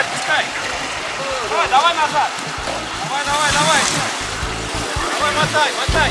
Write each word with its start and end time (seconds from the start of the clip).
отпускай. 0.00 0.44
Давай, 1.50 1.68
давай 1.68 1.94
назад. 1.94 2.30
Давай, 3.04 3.24
давай, 3.24 3.50
давай. 3.52 3.80
Давай, 5.18 5.32
мотай, 5.34 5.70
мотай. 5.78 6.10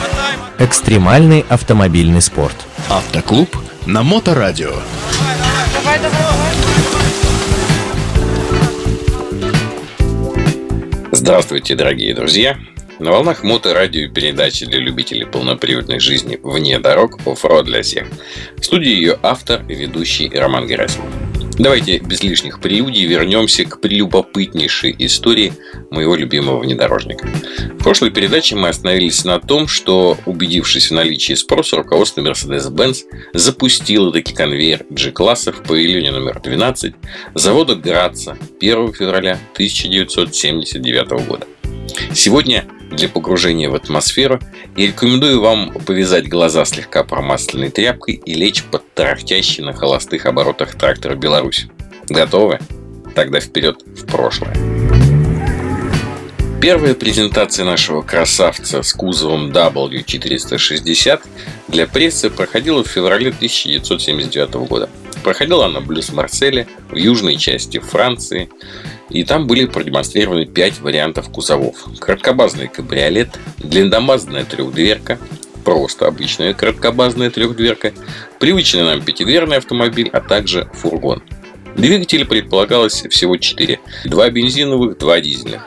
Мотай, 0.00 0.36
мотай. 0.36 0.66
Экстремальный 0.66 1.44
автомобильный 1.48 2.20
спорт. 2.20 2.56
Автоклуб 2.90 3.56
на 3.86 4.02
Моторадио. 4.02 4.70
Давай, 4.70 5.98
давай, 5.98 5.98
давай. 5.98 6.32
Здравствуйте, 11.12 11.74
дорогие 11.76 12.14
друзья! 12.14 12.58
На 12.98 13.12
волнах 13.12 13.42
моторадио 13.42 14.10
передачи 14.10 14.66
для 14.66 14.78
любителей 14.78 15.24
полноприводной 15.24 16.00
жизни 16.00 16.38
вне 16.42 16.78
дорог 16.78 17.18
оффроуд 17.26 17.66
для 17.66 17.82
всех. 17.82 18.08
В 18.56 18.64
студии 18.64 18.90
ее 18.90 19.18
автор 19.22 19.62
и 19.68 19.74
ведущий 19.74 20.28
Роман 20.28 20.66
Герасимов. 20.66 21.21
Давайте 21.58 21.98
без 21.98 22.22
лишних 22.22 22.60
прелюдий 22.60 23.04
вернемся 23.04 23.64
к 23.64 23.80
прелюбопытнейшей 23.80 24.94
истории 24.98 25.52
моего 25.90 26.14
любимого 26.14 26.58
внедорожника. 26.58 27.28
В 27.78 27.78
прошлой 27.82 28.10
передаче 28.10 28.56
мы 28.56 28.68
остановились 28.68 29.24
на 29.24 29.38
том, 29.38 29.68
что, 29.68 30.16
убедившись 30.24 30.88
в 30.90 30.94
наличии 30.94 31.34
спроса, 31.34 31.76
руководство 31.76 32.22
Mercedes-Benz 32.22 33.02
запустило 33.34 34.10
таки 34.12 34.34
конвейер 34.34 34.86
G-класса 34.88 35.52
в 35.52 35.62
павильоне 35.62 36.12
номер 36.12 36.40
12 36.40 36.94
завода 37.34 37.74
Граца 37.74 38.38
1 38.60 38.92
февраля 38.94 39.38
1979 39.54 41.26
года. 41.26 41.46
Сегодня 42.14 42.64
для 42.92 43.08
погружения 43.08 43.68
в 43.68 43.74
атмосферу 43.74 44.40
я 44.76 44.86
рекомендую 44.86 45.40
вам 45.40 45.72
повязать 45.72 46.28
глаза 46.28 46.64
слегка 46.64 47.04
промасленной 47.04 47.70
тряпкой 47.70 48.14
и 48.14 48.34
лечь 48.34 48.62
под 48.64 48.82
тарахтящий 48.94 49.64
на 49.64 49.72
холостых 49.72 50.26
оборотах 50.26 50.74
трактора 50.76 51.14
«Беларусь». 51.14 51.66
Готовы? 52.08 52.58
Тогда 53.14 53.40
вперед 53.40 53.82
в 53.86 54.06
прошлое. 54.06 54.54
Первая 56.60 56.94
презентация 56.94 57.64
нашего 57.64 58.02
красавца 58.02 58.82
с 58.82 58.92
кузовом 58.92 59.50
W460 59.50 61.20
для 61.68 61.86
прессы 61.88 62.30
проходила 62.30 62.84
в 62.84 62.88
феврале 62.88 63.30
1979 63.30 64.54
года. 64.68 64.88
Проходила 65.22 65.66
она 65.66 65.80
в 65.80 65.86
Блюс-Марселе, 65.86 66.66
в 66.90 66.96
южной 66.96 67.36
части 67.36 67.78
Франции, 67.78 68.50
и 69.08 69.24
там 69.24 69.46
были 69.46 69.66
продемонстрированы 69.66 70.46
5 70.46 70.80
вариантов 70.80 71.30
кузовов. 71.30 71.76
Краткобазный 72.00 72.68
кабриолет, 72.68 73.28
длинномазанная 73.58 74.44
трехдверка, 74.44 75.18
просто 75.64 76.06
обычная 76.06 76.54
краткобазная 76.54 77.30
трехдверка, 77.30 77.92
привычный 78.40 78.82
нам 78.82 79.02
пятидверный 79.02 79.58
автомобиль, 79.58 80.08
а 80.12 80.20
также 80.20 80.68
фургон. 80.74 81.22
Двигателей 81.76 82.26
предполагалось 82.26 83.04
всего 83.08 83.36
4. 83.36 83.80
Два 84.04 84.28
бензиновых, 84.28 84.98
два 84.98 85.20
дизельных. 85.20 85.62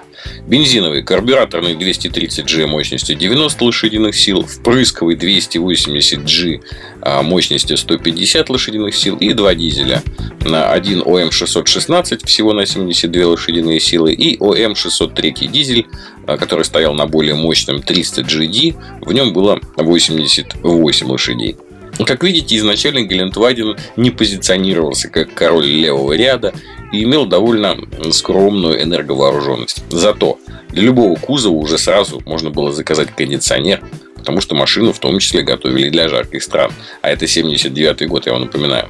Бензиновый 0.48 1.04
карбюраторный 1.04 1.74
230G 1.74 2.68
мощностью 2.68 3.16
90 3.16 3.64
лошадиных 3.64 4.16
сил, 4.16 4.44
впрысковый 4.44 5.16
280G 5.16 6.62
а, 7.02 7.22
мощностью 7.24 7.78
150 7.78 8.50
лошадиных 8.50 8.96
сил 8.96 9.18
и 9.18 9.34
два 9.34 9.56
дизеля. 9.56 10.04
На 10.42 10.72
один 10.72 11.02
ОМ616 11.02 12.26
всего 12.26 12.54
на 12.54 12.66
72 12.66 13.28
лошадиные 13.28 13.80
силы 13.80 14.14
и 14.14 14.38
ОМ603 14.38 15.48
дизель, 15.48 15.88
а, 16.28 16.38
который 16.38 16.66
стоял 16.66 16.94
на 16.94 17.08
более 17.08 17.36
мощном 17.36 17.78
300GD, 17.78 18.76
в 19.02 19.12
нем 19.14 19.34
было 19.34 19.60
88 19.78 21.08
лошадей. 21.08 21.56
Как 22.04 22.24
видите, 22.24 22.58
изначально 22.58 23.04
Гелендваген 23.04 23.78
не 23.96 24.12
позиционировался 24.12 25.10
как 25.10 25.34
король 25.34 25.66
левого 25.66 26.14
ряда 26.14 26.54
и 26.92 27.04
имел 27.04 27.26
довольно 27.26 27.78
скромную 28.12 28.82
энерговооруженность. 28.82 29.84
Зато 29.90 30.40
для 30.70 30.84
любого 30.84 31.16
кузова 31.16 31.56
уже 31.56 31.78
сразу 31.78 32.22
можно 32.26 32.50
было 32.50 32.72
заказать 32.72 33.16
кондиционер, 33.16 33.84
потому 34.16 34.42
что 34.42 34.56
машину 34.56 34.94
в 34.94 35.00
том 35.00 35.20
числе 35.20 35.42
готовили 35.42 35.90
для 35.90 36.10
жарких 36.10 36.44
стран. 36.44 36.72
А 37.02 37.10
это 37.10 37.28
79 37.28 38.08
год, 38.08 38.26
я 38.26 38.34
вам 38.34 38.44
напоминаю. 38.44 38.90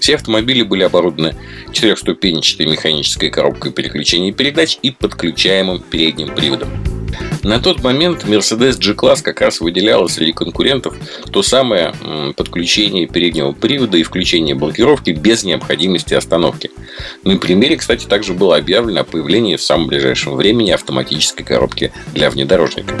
Все 0.00 0.16
автомобили 0.16 0.62
были 0.62 0.82
оборудованы 0.82 1.36
четырехступенчатой 1.70 2.66
механической 2.66 3.30
коробкой 3.30 3.72
переключения 3.72 4.32
передач 4.32 4.78
и 4.82 4.90
подключаемым 4.90 5.80
передним 5.80 6.34
приводом. 6.34 6.68
На 7.42 7.58
тот 7.58 7.82
момент 7.82 8.24
Mercedes 8.24 8.78
G-Class 8.78 9.20
как 9.22 9.40
раз 9.40 9.60
выделяла 9.60 10.06
среди 10.06 10.32
конкурентов 10.32 10.94
то 11.32 11.42
самое 11.42 11.92
подключение 12.36 13.08
переднего 13.08 13.50
привода 13.50 13.98
и 13.98 14.04
включение 14.04 14.54
блокировки 14.54 15.10
без 15.10 15.42
необходимости 15.42 16.14
остановки. 16.14 16.70
На 17.24 17.36
примере, 17.36 17.76
кстати, 17.76 18.06
также 18.06 18.32
было 18.32 18.56
объявлено 18.56 19.00
о 19.00 19.04
появлении 19.04 19.56
в 19.56 19.62
самом 19.62 19.88
ближайшем 19.88 20.36
времени 20.36 20.70
автоматической 20.70 21.44
коробки 21.44 21.92
для 22.14 22.30
внедорожника. 22.30 22.94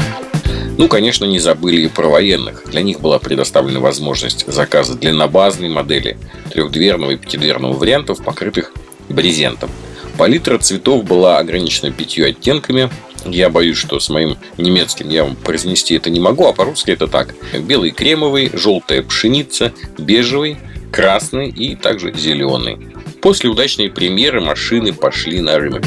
Ну, 0.76 0.88
конечно, 0.88 1.24
не 1.24 1.38
забыли 1.38 1.82
и 1.82 1.88
про 1.88 2.08
военных. 2.08 2.64
Для 2.66 2.82
них 2.82 3.00
была 3.00 3.20
предоставлена 3.20 3.78
возможность 3.78 4.44
заказа 4.52 4.96
длиннобазной 4.96 5.68
модели 5.68 6.18
трехдверного 6.50 7.12
и 7.12 7.16
пятидверного 7.16 7.74
вариантов, 7.74 8.24
покрытых 8.24 8.72
брезентом. 9.08 9.70
Палитра 10.18 10.58
цветов 10.58 11.04
была 11.04 11.38
ограничена 11.38 11.90
пятью 11.90 12.28
оттенками, 12.28 12.90
я 13.24 13.50
боюсь, 13.50 13.76
что 13.76 14.00
с 14.00 14.08
моим 14.10 14.36
немецким 14.58 15.08
я 15.08 15.24
вам 15.24 15.36
произнести 15.36 15.94
это 15.94 16.10
не 16.10 16.20
могу, 16.20 16.46
а 16.46 16.52
по-русски 16.52 16.90
это 16.90 17.06
так. 17.06 17.34
Белый 17.56 17.90
кремовый, 17.90 18.50
желтая 18.52 19.02
пшеница, 19.02 19.72
бежевый, 19.96 20.58
красный 20.90 21.48
и 21.48 21.76
также 21.76 22.12
зеленый. 22.14 22.78
После 23.20 23.48
удачной 23.48 23.88
премьеры 23.88 24.40
машины 24.40 24.92
пошли 24.92 25.40
на 25.40 25.56
рынок. 25.58 25.84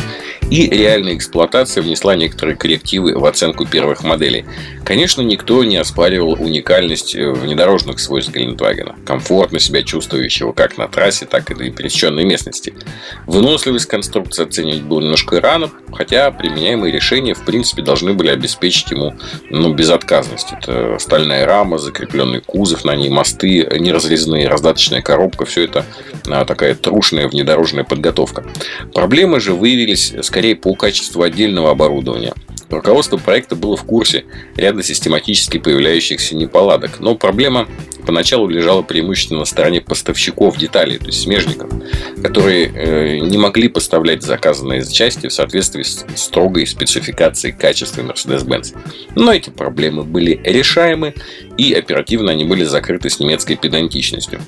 И 0.51 0.69
реальная 0.69 1.15
эксплуатация 1.15 1.81
внесла 1.81 2.15
некоторые 2.15 2.55
коррективы 2.55 3.17
в 3.17 3.25
оценку 3.25 3.65
первых 3.65 4.03
моделей. 4.03 4.45
Конечно, 4.85 5.23
никто 5.23 5.63
не 5.63 5.77
оспаривал 5.77 6.33
уникальность 6.33 7.15
э, 7.15 7.31
внедорожных 7.31 7.99
свойств 7.99 8.31
Гелендвагена, 8.31 8.95
комфортно 9.03 9.59
себя 9.59 9.81
чувствующего 9.81 10.51
как 10.51 10.77
на 10.77 10.87
трассе, 10.87 11.25
так 11.25 11.49
и 11.49 11.55
на 11.55 11.71
пересеченной 11.71 12.25
местности. 12.25 12.75
Выносливость 13.25 13.87
конструкции 13.87 14.43
оценивать 14.43 14.83
было 14.83 15.01
немножко 15.01 15.41
рано, 15.41 15.71
хотя 15.91 16.29
применяемые 16.29 16.93
решения 16.93 17.33
в 17.33 17.43
принципе 17.43 17.81
должны 17.81 18.13
были 18.13 18.29
обеспечить 18.29 18.91
ему 18.91 19.15
ну, 19.49 19.73
безотказность. 19.73 20.49
Это 20.51 20.97
стальная 20.99 21.47
рама, 21.47 21.79
закрепленный 21.79 22.41
кузов 22.41 22.85
на 22.85 22.95
ней, 22.95 23.09
мосты, 23.09 23.67
неразрезанные, 23.79 24.47
раздаточная 24.47 25.01
коробка, 25.01 25.45
все 25.45 25.63
это 25.63 25.85
а, 26.27 26.45
такая 26.45 26.75
трушная 26.75 27.27
внедорожная 27.27 27.83
подготовка. 27.83 28.43
Проблемы 28.93 29.39
же 29.39 29.53
выявились 29.53 30.13
скорее 30.35 30.57
по 30.57 30.75
качеству 30.75 31.21
отдельного 31.21 31.71
оборудования. 31.71 32.33
Руководство 32.69 33.15
проекта 33.15 33.55
было 33.55 33.77
в 33.77 33.85
курсе 33.85 34.25
ряда 34.57 34.83
систематически 34.83 35.59
появляющихся 35.59 36.35
неполадок, 36.35 36.99
но 36.99 37.15
проблема 37.15 37.69
поначалу 38.05 38.49
лежала 38.49 38.81
преимущественно 38.81 39.39
на 39.39 39.45
стороне 39.45 39.79
поставщиков 39.79 40.57
деталей, 40.57 40.97
то 40.97 41.05
есть 41.05 41.21
смежников, 41.21 41.71
которые 42.21 42.65
э, 42.65 43.19
не 43.19 43.37
могли 43.37 43.69
поставлять 43.69 44.23
заказанные 44.23 44.85
части 44.85 45.27
в 45.27 45.31
соответствии 45.31 45.83
с 45.83 46.05
строгой 46.15 46.67
спецификацией 46.67 47.53
качества 47.53 48.01
Mercedes-Benz. 48.01 48.75
Но 49.15 49.31
эти 49.31 49.51
проблемы 49.51 50.03
были 50.03 50.41
решаемы, 50.43 51.13
и 51.55 51.71
оперативно 51.71 52.33
они 52.33 52.43
были 52.43 52.65
закрыты 52.65 53.09
с 53.09 53.21
немецкой 53.21 53.55
педантичностью. 53.55 54.41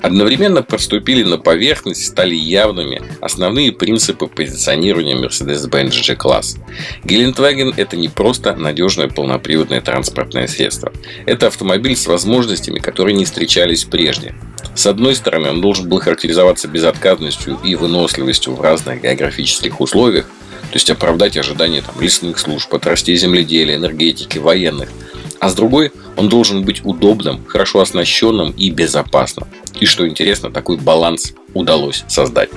Одновременно 0.00 0.62
проступили 0.62 1.22
на 1.22 1.38
поверхность, 1.38 2.06
стали 2.06 2.34
явными 2.34 3.02
основные 3.20 3.72
принципы 3.72 4.26
позиционирования 4.26 5.16
Mercedes-Benz 5.16 5.90
G-Class. 5.90 6.58
Гелендваген– 7.04 7.74
это 7.76 7.96
не 7.96 8.08
просто 8.08 8.54
надежное 8.54 9.08
полноприводное 9.08 9.80
транспортное 9.80 10.46
средство. 10.46 10.92
Это 11.26 11.48
автомобиль 11.48 11.96
с 11.96 12.06
возможностями, 12.06 12.78
которые 12.78 13.16
не 13.16 13.24
встречались 13.24 13.84
прежде. 13.84 14.34
С 14.74 14.86
одной 14.86 15.16
стороны, 15.16 15.50
он 15.50 15.60
должен 15.60 15.88
был 15.88 15.98
характеризоваться 16.00 16.68
безотказностью 16.68 17.58
и 17.64 17.74
выносливостью 17.74 18.54
в 18.54 18.60
разных 18.60 19.02
географических 19.02 19.80
условиях, 19.80 20.26
то 20.26 20.74
есть 20.74 20.90
оправдать 20.90 21.36
ожидания 21.36 21.82
там, 21.82 22.00
лесных 22.00 22.38
служб, 22.38 22.72
отрастей 22.72 23.16
земледелия, 23.16 23.76
энергетики, 23.76 24.38
военных. 24.38 24.90
А 25.40 25.48
с 25.48 25.54
другой, 25.54 25.92
он 26.16 26.28
должен 26.28 26.64
быть 26.64 26.84
удобным, 26.84 27.44
хорошо 27.46 27.80
оснащенным 27.80 28.50
и 28.50 28.70
безопасным. 28.70 29.46
И 29.80 29.86
что 29.86 30.08
интересно, 30.08 30.50
такой 30.50 30.76
баланс 30.76 31.34
удалось 31.54 32.04
создать. 32.08 32.50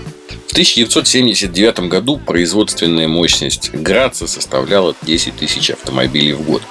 В 0.47 0.51
1979 0.51 1.87
году 1.87 2.17
производственная 2.17 3.07
мощность 3.07 3.71
Граца 3.71 4.27
составляла 4.27 4.95
10 5.03 5.35
тысяч 5.35 5.69
автомобилей 5.69 6.33
в 6.33 6.41
год. 6.41 6.61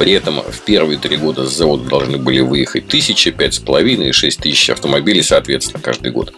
При 0.00 0.12
этом 0.12 0.40
в 0.40 0.62
первые 0.62 0.98
три 0.98 1.18
года 1.18 1.46
с 1.46 1.54
завода 1.54 1.84
должны 1.84 2.16
были 2.16 2.40
выехать 2.40 2.88
тысяча, 2.88 3.32
пять 3.32 3.52
с 3.52 3.58
половиной 3.58 4.08
и 4.08 4.12
шесть 4.12 4.40
тысяч 4.40 4.70
автомобилей, 4.70 5.22
соответственно, 5.22 5.82
каждый 5.82 6.10
год. 6.10 6.32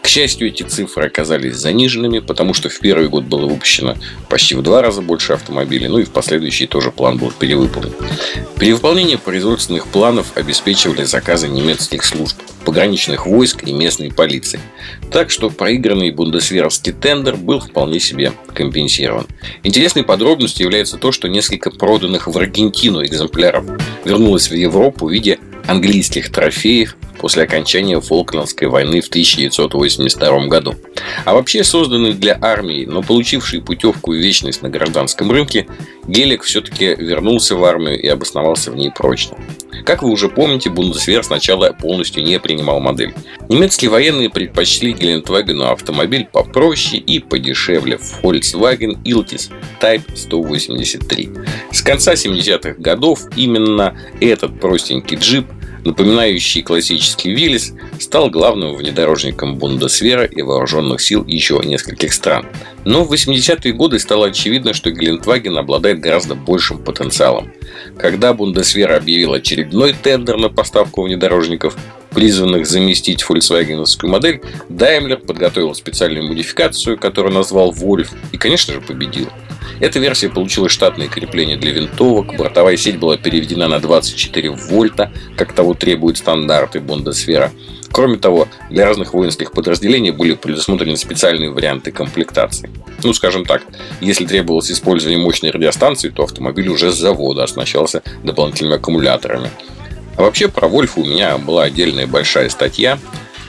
К 0.00 0.06
счастью, 0.06 0.48
эти 0.48 0.62
цифры 0.62 1.08
оказались 1.08 1.56
заниженными, 1.56 2.20
потому 2.20 2.54
что 2.54 2.70
в 2.70 2.80
первый 2.80 3.10
год 3.10 3.24
было 3.24 3.44
выпущено 3.44 3.98
почти 4.30 4.54
в 4.54 4.62
два 4.62 4.80
раза 4.80 5.02
больше 5.02 5.34
автомобилей, 5.34 5.88
ну 5.88 5.98
и 5.98 6.04
в 6.04 6.10
последующий 6.10 6.66
тоже 6.66 6.90
план 6.90 7.18
был 7.18 7.32
перевыполнен. 7.32 7.92
Перевыполнение 8.58 9.18
производственных 9.18 9.88
планов 9.88 10.28
обеспечивали 10.34 11.04
заказы 11.04 11.48
немецких 11.48 12.06
служб. 12.06 12.38
Пограничных 12.64 13.26
войск 13.26 13.64
и 13.64 13.72
местной 13.72 14.12
полиции. 14.12 14.60
Так 15.10 15.30
что 15.30 15.50
проигранный 15.50 16.10
бундесверовский 16.10 16.92
тендер 16.92 17.36
был 17.36 17.60
вполне 17.60 18.00
себе 18.00 18.32
компенсирован. 18.54 19.26
Интересной 19.62 20.04
подробностью 20.04 20.64
является 20.64 20.96
то, 20.96 21.12
что 21.12 21.28
несколько 21.28 21.70
проданных 21.70 22.26
в 22.26 22.36
Аргентину 22.36 23.04
экземпляров 23.04 23.64
вернулось 24.04 24.50
в 24.50 24.54
Европу 24.54 25.06
в 25.06 25.12
виде 25.12 25.38
английских 25.66 26.30
трофеев 26.30 26.96
после 27.22 27.44
окончания 27.44 28.00
Фолклендской 28.00 28.66
войны 28.66 29.00
в 29.00 29.06
1982 29.06 30.46
году. 30.48 30.74
А 31.24 31.34
вообще 31.34 31.62
созданный 31.62 32.14
для 32.14 32.36
армии, 32.42 32.84
но 32.84 33.00
получивший 33.00 33.62
путевку 33.62 34.12
и 34.12 34.18
вечность 34.18 34.60
на 34.60 34.68
гражданском 34.68 35.30
рынке, 35.30 35.68
Гелик 36.08 36.42
все-таки 36.42 36.96
вернулся 36.96 37.54
в 37.54 37.64
армию 37.64 37.98
и 37.98 38.08
обосновался 38.08 38.72
в 38.72 38.76
ней 38.76 38.90
прочно. 38.90 39.38
Как 39.84 40.02
вы 40.02 40.10
уже 40.10 40.28
помните, 40.28 40.68
Бундесвер 40.68 41.22
сначала 41.22 41.72
полностью 41.72 42.24
не 42.24 42.40
принимал 42.40 42.80
модель. 42.80 43.14
Немецкие 43.48 43.90
военные 43.90 44.28
предпочли 44.28 44.92
Гелендвагену 44.92 45.70
автомобиль 45.70 46.26
попроще 46.30 47.00
и 47.00 47.20
подешевле 47.20 48.00
Volkswagen 48.22 49.00
Iltis 49.04 49.52
Type 49.80 50.16
183. 50.16 51.30
С 51.70 51.82
конца 51.82 52.14
70-х 52.14 52.74
годов 52.78 53.20
именно 53.36 53.96
этот 54.20 54.58
простенький 54.58 55.16
джип– 55.18 55.46
напоминающий 55.84 56.62
классический 56.62 57.32
Виллис, 57.32 57.72
стал 57.98 58.30
главным 58.30 58.74
внедорожником 58.74 59.56
Бундесвера 59.56 60.24
и 60.24 60.42
вооруженных 60.42 61.00
сил 61.00 61.24
еще 61.26 61.60
нескольких 61.64 62.12
стран. 62.12 62.46
Но 62.84 63.04
в 63.04 63.12
80-е 63.12 63.72
годы 63.72 63.98
стало 63.98 64.26
очевидно, 64.26 64.74
что 64.74 64.90
Гелендваген 64.90 65.56
обладает 65.56 66.00
гораздо 66.00 66.34
большим 66.34 66.78
потенциалом. 66.78 67.52
Когда 67.98 68.32
Бундесвер 68.32 68.92
объявил 68.92 69.32
очередной 69.34 69.94
тендер 69.94 70.36
на 70.36 70.48
поставку 70.48 71.02
внедорожников, 71.02 71.76
призванных 72.10 72.66
заместить 72.66 73.22
фольксвагеновскую 73.22 74.10
модель, 74.10 74.42
Daimler 74.68 75.16
подготовил 75.16 75.74
специальную 75.74 76.28
модификацию, 76.28 76.98
которую 76.98 77.34
назвал 77.34 77.72
Wolf, 77.72 78.08
и, 78.32 78.36
конечно 78.36 78.74
же, 78.74 78.80
победил. 78.80 79.28
Эта 79.80 79.98
версия 79.98 80.28
получила 80.28 80.68
штатное 80.68 81.08
крепление 81.08 81.56
для 81.56 81.72
винтовок, 81.72 82.36
бортовая 82.36 82.76
сеть 82.76 82.98
была 82.98 83.16
переведена 83.16 83.68
на 83.68 83.80
24 83.80 84.50
вольта, 84.50 85.12
как 85.36 85.52
того 85.52 85.74
требуют 85.74 86.18
стандарты 86.18 86.80
Бундесвера. 86.80 87.50
Кроме 87.92 88.16
того, 88.16 88.48
для 88.70 88.86
разных 88.86 89.12
воинских 89.12 89.52
подразделений 89.52 90.10
были 90.10 90.32
предусмотрены 90.32 90.96
специальные 90.96 91.50
варианты 91.50 91.92
комплектации. 91.92 92.70
Ну, 93.04 93.12
скажем 93.12 93.44
так, 93.44 93.62
если 94.00 94.24
требовалось 94.24 94.70
использование 94.70 95.22
мощной 95.22 95.50
радиостанции, 95.50 96.08
то 96.08 96.24
автомобиль 96.24 96.68
уже 96.68 96.90
с 96.90 96.96
завода 96.96 97.44
оснащался 97.44 98.02
дополнительными 98.24 98.76
аккумуляторами. 98.76 99.50
А 100.16 100.22
вообще 100.22 100.48
про 100.48 100.68
Вольфа 100.68 101.00
у 101.00 101.04
меня 101.04 101.36
была 101.36 101.64
отдельная 101.64 102.06
большая 102.06 102.48
статья, 102.48 102.98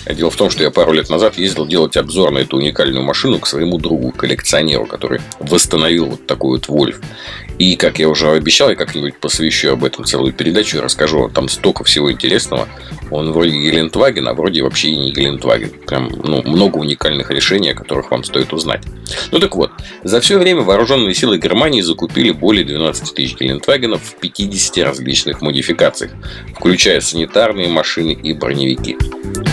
Дело 0.05 0.29
в 0.29 0.35
том, 0.35 0.49
что 0.49 0.63
я 0.63 0.69
пару 0.69 0.91
лет 0.91 1.09
назад 1.09 1.37
ездил 1.37 1.65
делать 1.65 1.95
обзор 1.95 2.31
на 2.31 2.39
эту 2.39 2.57
уникальную 2.57 3.03
машину 3.03 3.39
к 3.39 3.47
своему 3.47 3.77
другу, 3.77 4.11
коллекционеру, 4.11 4.85
который 4.85 5.21
восстановил 5.39 6.07
вот 6.07 6.27
такой 6.27 6.57
вот 6.57 6.67
Вольф. 6.67 6.99
И, 7.57 7.75
как 7.77 7.99
я 7.99 8.09
уже 8.09 8.29
обещал, 8.29 8.69
я 8.69 8.75
как-нибудь 8.75 9.17
посвящу 9.17 9.71
об 9.71 9.85
этом 9.85 10.03
целую 10.03 10.33
передачу 10.33 10.77
и 10.77 10.81
расскажу. 10.81 11.29
Там 11.33 11.47
столько 11.47 11.85
всего 11.85 12.11
интересного. 12.11 12.67
Он 13.13 13.31
вроде 13.31 13.51
Гелендваген, 13.51 14.27
а 14.27 14.33
вроде 14.33 14.63
вообще 14.63 14.89
и 14.89 14.97
не 14.97 15.11
Гелендваген. 15.11 15.69
Прям 15.85 16.09
ну, 16.23 16.41
много 16.41 16.77
уникальных 16.77 17.29
решений, 17.29 17.69
о 17.69 17.75
которых 17.75 18.09
вам 18.09 18.23
стоит 18.23 18.51
узнать. 18.53 18.81
Ну 19.31 19.39
так 19.39 19.55
вот, 19.55 19.69
за 20.03 20.19
все 20.19 20.39
время 20.39 20.61
вооруженные 20.61 21.13
силы 21.13 21.37
Германии 21.37 21.81
закупили 21.81 22.31
более 22.31 22.65
12 22.65 23.13
тысяч 23.13 23.39
Гелендвагенов 23.39 24.01
в 24.01 24.15
50 24.15 24.83
различных 24.83 25.41
модификациях, 25.41 26.11
включая 26.55 27.01
санитарные 27.01 27.67
машины 27.67 28.11
и 28.11 28.33
броневики. 28.33 28.97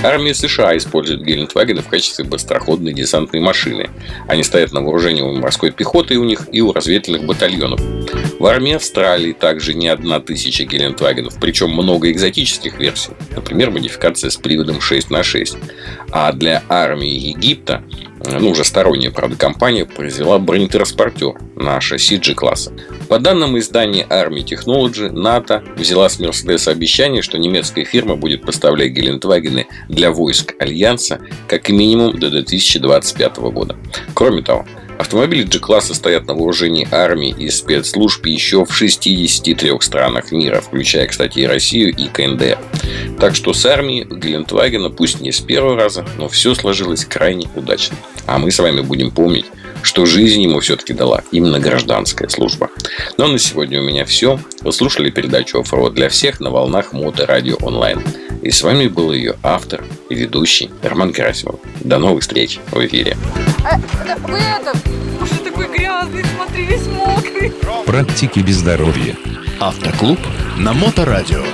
Армия 0.02 0.32
США 0.32 0.74
использует 0.78 1.22
Гелендвагены 1.22 1.82
в 1.82 1.88
качестве 1.88 2.24
быстроходной 2.24 2.94
десантной 2.94 3.40
машины. 3.40 3.90
Они 4.26 4.42
стоят 4.42 4.72
на 4.72 4.80
вооружении 4.80 5.20
у 5.20 5.34
морской 5.34 5.70
пехоты 5.70 6.16
у 6.16 6.24
них 6.24 6.48
и 6.50 6.62
у 6.62 6.72
разведывательных 6.72 7.24
батальонов. 7.24 7.80
В 8.38 8.46
армии 8.46 8.72
Австралии 8.72 9.32
также 9.32 9.74
не 9.74 9.88
одна 9.88 10.18
тысяча 10.20 10.64
Гелендвагенов, 10.64 11.38
причем 11.38 11.70
много 11.72 12.10
экзотических 12.10 12.78
версий. 12.78 13.10
Например, 13.36 13.49
модификация 13.70 14.30
с 14.30 14.36
приводом 14.36 14.80
6 14.80 15.10
на 15.10 15.22
6. 15.22 15.56
А 16.12 16.32
для 16.32 16.62
армии 16.68 17.28
Египта 17.28 17.82
ну, 18.24 18.50
уже 18.50 18.64
сторонняя, 18.64 19.10
правда, 19.10 19.36
компания 19.36 19.86
произвела 19.86 20.38
бронетранспортер 20.38 21.34
на 21.56 21.80
шасси 21.80 22.18
G-класса. 22.18 22.72
По 23.08 23.18
данным 23.18 23.58
издания 23.58 24.06
Army 24.08 24.44
Technology, 24.44 25.10
НАТО 25.10 25.64
взяла 25.76 26.08
с 26.08 26.20
Mercedes 26.20 26.70
обещание, 26.70 27.22
что 27.22 27.38
немецкая 27.38 27.84
фирма 27.84 28.16
будет 28.16 28.42
поставлять 28.42 28.92
Гелендвагены 28.92 29.66
для 29.88 30.10
войск 30.10 30.54
Альянса 30.58 31.20
как 31.48 31.70
минимум 31.70 32.18
до 32.18 32.30
2025 32.30 33.38
года. 33.38 33.76
Кроме 34.14 34.42
того, 34.42 34.66
Автомобили 35.00 35.44
G-класса 35.44 35.94
стоят 35.94 36.26
на 36.26 36.34
вооружении 36.34 36.86
армии 36.92 37.34
и 37.38 37.48
спецслужб 37.48 38.26
еще 38.26 38.66
в 38.66 38.74
63 38.74 39.72
странах 39.80 40.30
мира, 40.30 40.60
включая, 40.60 41.06
кстати, 41.06 41.38
и 41.38 41.46
Россию 41.46 41.96
и 41.96 42.06
КНДР. 42.06 42.58
Так 43.20 43.36
что 43.36 43.52
с 43.52 43.66
армией 43.66 44.04
Гелендвагена, 44.04 44.88
пусть 44.88 45.20
не 45.20 45.30
с 45.30 45.40
первого 45.40 45.76
раза, 45.76 46.06
но 46.16 46.26
все 46.28 46.54
сложилось 46.54 47.04
крайне 47.04 47.48
удачно. 47.54 47.96
А 48.26 48.38
мы 48.38 48.50
с 48.50 48.58
вами 48.58 48.80
будем 48.80 49.10
помнить, 49.10 49.44
что 49.82 50.06
жизнь 50.06 50.40
ему 50.40 50.60
все-таки 50.60 50.94
дала 50.94 51.22
именно 51.30 51.60
гражданская 51.60 52.30
служба. 52.30 52.70
Но 53.18 53.24
ну, 53.24 53.30
а 53.30 53.32
на 53.34 53.38
сегодня 53.38 53.78
у 53.78 53.84
меня 53.84 54.06
все. 54.06 54.40
Вы 54.62 54.72
слушали 54.72 55.10
передачу 55.10 55.60
«Оффроуд 55.60 55.92
для 55.92 56.08
всех» 56.08 56.40
на 56.40 56.50
волнах 56.50 56.94
Мото 56.94 57.26
Радио 57.26 57.56
Онлайн. 57.60 58.02
И 58.40 58.50
с 58.50 58.62
вами 58.62 58.86
был 58.86 59.12
ее 59.12 59.36
автор 59.42 59.84
и 60.08 60.14
ведущий 60.14 60.70
Роман 60.82 61.12
Герасимов. 61.12 61.60
До 61.80 61.98
новых 61.98 62.22
встреч 62.22 62.58
в 62.70 62.86
эфире. 62.86 63.18
А, 63.64 63.76
вы 64.26 64.38
это, 64.38 64.72
уже 65.20 65.34
такой 65.44 65.68
грязный, 65.68 66.24
смотри, 66.36 66.64
весь 66.64 66.86
мокрый. 66.86 67.52
Практики 67.84 68.38
без 68.38 68.56
здоровья. 68.56 69.14
Автоклуб 69.60 70.18
на 70.56 70.72
Моторадио. 70.72 71.44